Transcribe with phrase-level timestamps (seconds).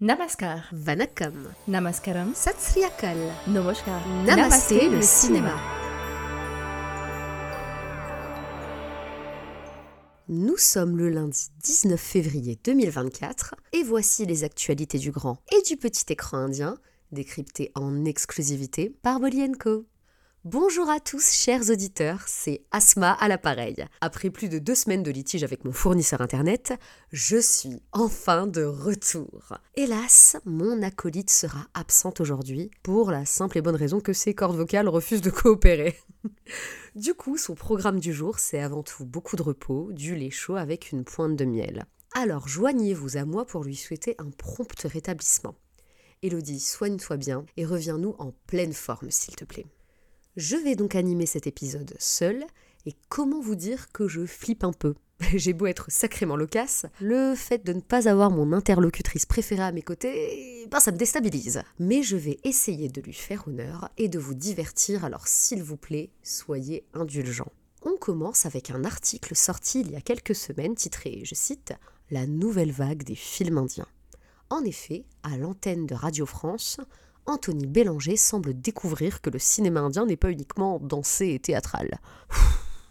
[0.00, 0.68] Namaskar.
[0.72, 1.54] Vanakkam.
[1.66, 2.34] Namaskaram.
[2.34, 3.16] Satsriyakal.
[3.46, 4.02] Namaskar.
[4.26, 5.56] Namasté, le cinéma.
[10.28, 15.78] Nous sommes le lundi 19 février 2024 et voici les actualités du grand et du
[15.78, 16.76] petit écran indien
[17.10, 19.86] décryptées en exclusivité par Bolly Co.
[20.48, 23.84] Bonjour à tous, chers auditeurs, c'est Asma à l'appareil.
[24.00, 26.72] Après plus de deux semaines de litige avec mon fournisseur internet,
[27.10, 29.58] je suis enfin de retour.
[29.74, 34.54] Hélas, mon acolyte sera absente aujourd'hui pour la simple et bonne raison que ses cordes
[34.54, 35.98] vocales refusent de coopérer.
[36.94, 40.54] du coup, son programme du jour, c'est avant tout beaucoup de repos, du lait chaud
[40.54, 41.86] avec une pointe de miel.
[42.14, 45.56] Alors joignez-vous à moi pour lui souhaiter un prompt rétablissement.
[46.22, 49.66] Elodie, soigne-toi bien et reviens-nous en pleine forme, s'il te plaît.
[50.36, 52.44] Je vais donc animer cet épisode seul,
[52.84, 54.94] et comment vous dire que je flippe un peu
[55.34, 59.72] J'ai beau être sacrément loquace, le fait de ne pas avoir mon interlocutrice préférée à
[59.72, 61.62] mes côtés, ben ça me déstabilise.
[61.78, 65.78] Mais je vais essayer de lui faire honneur et de vous divertir, alors s'il vous
[65.78, 67.52] plaît, soyez indulgents.
[67.82, 71.72] On commence avec un article sorti il y a quelques semaines titré, je cite,
[72.10, 73.88] La nouvelle vague des films indiens.
[74.50, 76.78] En effet, à l'antenne de Radio France,
[77.26, 82.00] Anthony Bélanger semble découvrir que le cinéma indien n'est pas uniquement dansé et théâtral.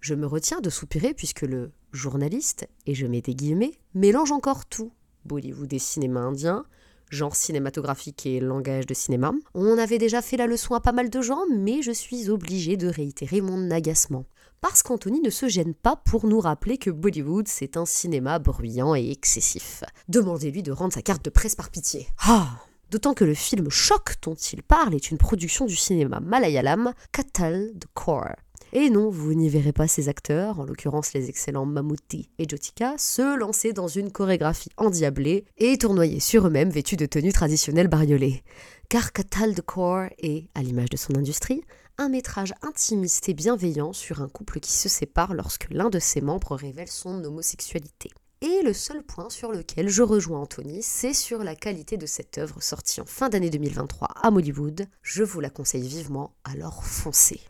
[0.00, 4.66] Je me retiens de soupirer puisque le journaliste, et je mets des guillemets, mélange encore
[4.66, 4.92] tout.
[5.24, 6.64] Bollywood et cinéma indien,
[7.10, 9.32] genre cinématographique et langage de cinéma.
[9.54, 12.76] On avait déjà fait la leçon à pas mal de gens, mais je suis obligée
[12.76, 14.26] de réitérer mon agacement.
[14.60, 18.94] Parce qu'Anthony ne se gêne pas pour nous rappeler que Bollywood, c'est un cinéma bruyant
[18.94, 19.84] et excessif.
[20.08, 22.08] Demandez-lui de rendre sa carte de presse par pitié.
[22.20, 26.92] Ah D'autant que le film Choc dont il parle est une production du cinéma malayalam
[27.10, 28.36] Katal de Core.
[28.72, 32.94] Et non, vous n'y verrez pas ces acteurs, en l'occurrence les excellents Mamouti et Jotika,
[32.98, 38.42] se lancer dans une chorégraphie endiablée et tournoyer sur eux-mêmes vêtus de tenues traditionnelles bariolées.
[38.88, 41.62] Car Katal de Core est, à l'image de son industrie,
[41.98, 46.20] un métrage intimiste et bienveillant sur un couple qui se sépare lorsque l'un de ses
[46.20, 48.10] membres révèle son homosexualité.
[48.48, 52.38] Et le seul point sur lequel je rejoins Anthony, c'est sur la qualité de cette
[52.38, 54.86] œuvre sortie en fin d'année 2023 à Hollywood.
[55.02, 57.40] Je vous la conseille vivement, alors foncez.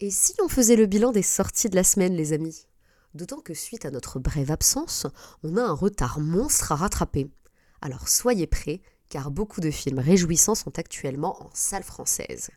[0.00, 2.66] Et si on faisait le bilan des sorties de la semaine, les amis?
[3.14, 5.06] D'autant que suite à notre brève absence,
[5.44, 7.30] on a un retard monstre à rattraper.
[7.80, 12.50] Alors soyez prêts, car beaucoup de films réjouissants sont actuellement en salle française.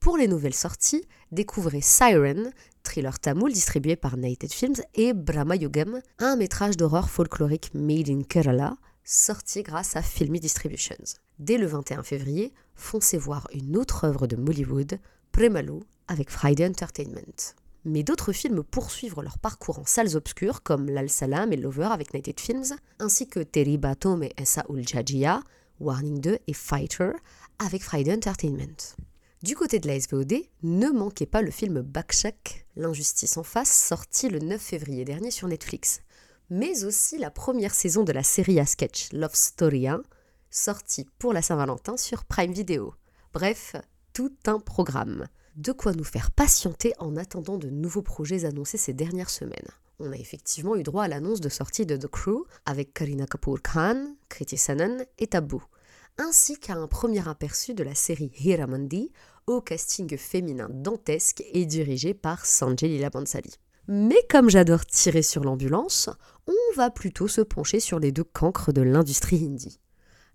[0.00, 2.52] Pour les nouvelles sorties, découvrez Siren,
[2.82, 8.22] thriller tamoul distribué par United Films, et Brahma Yugam, un métrage d'horreur folklorique made in
[8.22, 11.18] Kerala, sorti grâce à Filmy Distributions.
[11.38, 14.98] Dès le 21 février, foncez voir une autre œuvre de Mollywood,
[15.32, 17.54] Premalu, avec Friday Entertainment.
[17.84, 22.12] Mais d'autres films poursuivent leur parcours en salles obscures comme L'Al Salam et Lover avec
[22.12, 25.40] United Films, ainsi que Teri Batom et Essa Ul Jajia,
[25.78, 27.10] Warning 2 et Fighter
[27.58, 28.96] avec Friday Entertainment.
[29.46, 34.28] Du côté de la SVOD, ne manquez pas le film Bakshak, l'injustice en face, sorti
[34.28, 36.00] le 9 février dernier sur Netflix,
[36.50, 40.02] mais aussi la première saison de la série à sketch Love Story 1,
[40.50, 42.92] sortie pour la Saint-Valentin sur Prime Video.
[43.32, 43.76] Bref,
[44.12, 45.28] tout un programme.
[45.54, 49.70] De quoi nous faire patienter en attendant de nouveaux projets annoncés ces dernières semaines.
[50.00, 53.62] On a effectivement eu droit à l'annonce de sortie de The Crew avec Karina Kapoor
[53.62, 55.62] Khan, Kriti Sanan et Taboo
[56.18, 59.12] ainsi qu'à un premier aperçu de la série Hiramandi
[59.46, 63.54] au casting féminin dantesque et dirigé par Sanjay Bansali.
[63.88, 66.10] Mais comme j'adore tirer sur l'ambulance,
[66.48, 69.78] on va plutôt se pencher sur les deux cancres de l'industrie indie.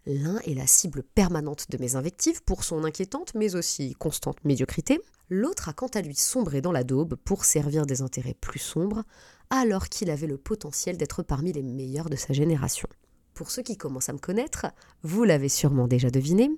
[0.06, 5.02] L'un est la cible permanente de mes invectives pour son inquiétante mais aussi constante médiocrité.
[5.30, 9.04] L'autre a quant à lui sombré dans la daube pour servir des intérêts plus sombres,
[9.50, 12.88] alors qu'il avait le potentiel d'être parmi les meilleurs de sa génération.
[13.34, 14.68] Pour ceux qui commencent à me connaître,
[15.04, 16.50] vous l'avez sûrement déjà deviné,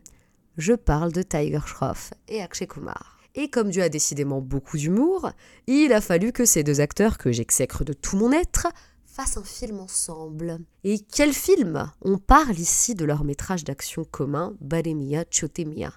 [0.58, 3.20] je parle de Tiger Shroff et Akshay Kumar.
[3.36, 5.32] Et comme Dieu a décidément beaucoup d'humour,
[5.66, 8.68] il a fallu que ces deux acteurs que j'exècre de tout mon être
[9.06, 10.60] fassent un film ensemble.
[10.84, 11.92] Et quel film?
[12.02, 15.94] On parle ici de leur métrage d'action commun, Baremia Chotemia.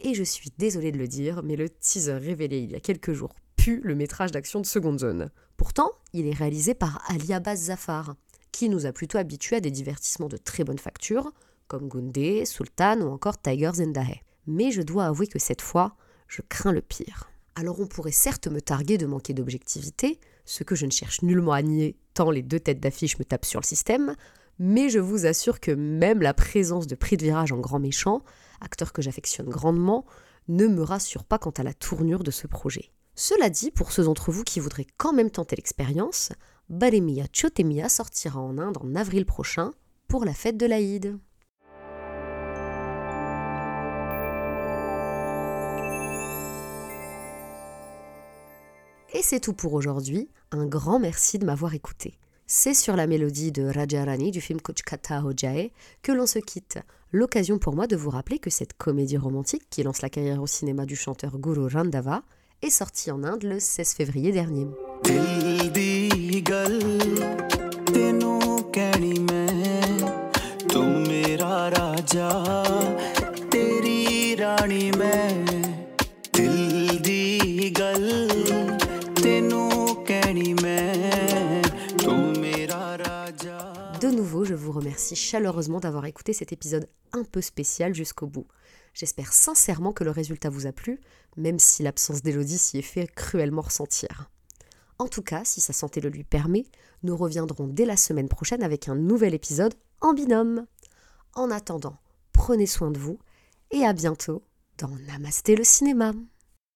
[0.00, 3.12] Et je suis désolée de le dire, mais le teaser révélé il y a quelques
[3.12, 5.30] jours pue le métrage d'action de Seconde Zone.
[5.56, 8.14] Pourtant, il est réalisé par Ali Abbas Zafar,
[8.54, 11.32] qui nous a plutôt habitués à des divertissements de très bonne facture,
[11.66, 14.20] comme Gundé, Sultan ou encore Tiger Zendahe.
[14.46, 15.96] Mais je dois avouer que cette fois,
[16.28, 17.28] je crains le pire.
[17.56, 21.50] Alors on pourrait certes me targuer de manquer d'objectivité, ce que je ne cherche nullement
[21.50, 24.14] à nier tant les deux têtes d'affiche me tapent sur le système,
[24.60, 28.22] mais je vous assure que même la présence de Prix de Virage en grand méchant,
[28.60, 30.04] acteur que j'affectionne grandement,
[30.46, 32.92] ne me rassure pas quant à la tournure de ce projet.
[33.16, 36.32] Cela dit, pour ceux d'entre vous qui voudraient quand même tenter l'expérience,
[36.68, 39.72] Baremia Chotemia sortira en Inde en avril prochain,
[40.08, 41.18] pour la fête de l'Aïd.
[49.12, 50.28] Et c'est tout pour aujourd'hui.
[50.50, 52.18] Un grand merci de m'avoir écouté.
[52.48, 55.70] C'est sur la mélodie de Raja Rani du film Kuchkata Hojae
[56.02, 56.78] que l'on se quitte.
[57.12, 60.48] L'occasion pour moi de vous rappeler que cette comédie romantique qui lance la carrière au
[60.48, 62.24] cinéma du chanteur Guru Randava
[62.64, 64.66] est sortie en Inde le 16 février dernier.
[84.00, 88.46] De nouveau, je vous remercie chaleureusement d'avoir écouté cet épisode un peu spécial jusqu'au bout.
[88.94, 91.00] J'espère sincèrement que le résultat vous a plu,
[91.36, 94.30] même si l'absence d'Élodie s'y est fait cruellement ressentir.
[94.98, 96.64] En tout cas, si sa santé le lui permet,
[97.02, 100.66] nous reviendrons dès la semaine prochaine avec un nouvel épisode en binôme.
[101.34, 101.96] En attendant,
[102.32, 103.18] prenez soin de vous
[103.72, 104.42] et à bientôt
[104.78, 106.12] dans Namasté le cinéma.